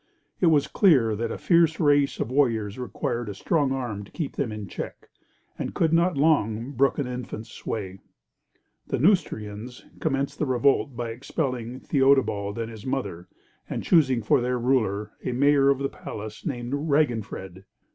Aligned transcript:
It 0.39 0.47
was 0.47 0.65
clear 0.65 1.15
that 1.15 1.29
a 1.31 1.37
fierce 1.37 1.79
race 1.79 2.19
of 2.19 2.31
warriors 2.31 2.79
required 2.79 3.29
a 3.29 3.35
strong 3.35 3.71
arm 3.71 4.03
to 4.03 4.11
keep 4.11 4.35
them 4.35 4.51
in 4.51 4.65
check, 4.67 5.09
and 5.59 5.75
could 5.75 5.93
not 5.93 6.17
long 6.17 6.71
brook 6.71 6.97
an 6.97 7.05
infant's 7.05 7.51
sway. 7.51 7.99
The 8.87 8.97
Neustrians 8.97 9.85
commenced 9.99 10.39
the 10.39 10.47
revolt 10.47 10.95
by 10.95 11.11
expelling 11.11 11.81
Theodebald 11.81 12.57
and 12.57 12.71
his 12.71 12.83
mother, 12.83 13.27
and 13.69 13.83
choosing 13.83 14.23
for 14.23 14.41
their 14.41 14.57
ruler 14.57 15.11
a 15.23 15.33
Mayor 15.33 15.69
of 15.69 15.77
the 15.77 15.87
Palace 15.87 16.47
named 16.47 16.73
Raginfred. 16.73 17.65